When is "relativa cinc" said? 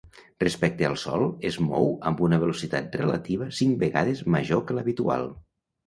3.05-3.81